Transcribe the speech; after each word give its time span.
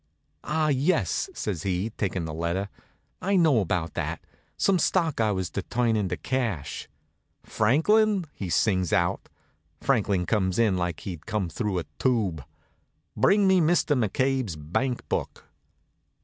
"Ah, 0.43 0.69
yes!" 0.69 1.29
says 1.35 1.61
he, 1.61 1.91
takin' 1.91 2.25
the 2.25 2.33
letter. 2.33 2.69
"I 3.21 3.35
know 3.35 3.59
about 3.59 3.93
that 3.93 4.19
some 4.57 4.79
stock 4.79 5.21
I 5.21 5.31
was 5.31 5.51
to 5.51 5.61
turn 5.61 5.95
into 5.95 6.17
cash. 6.17 6.89
Franklin!" 7.43 8.25
he 8.33 8.49
sings 8.49 8.91
out. 8.91 9.29
Franklin 9.79 10.25
comes 10.25 10.57
in 10.57 10.75
like 10.75 11.01
he'd 11.01 11.27
come 11.27 11.49
through 11.49 11.77
a 11.77 11.83
tube. 11.99 12.43
"Bring 13.15 13.47
me 13.47 13.61
Mr. 13.61 13.95
McCabe's 13.95 14.55
bank 14.55 15.07
book." 15.07 15.45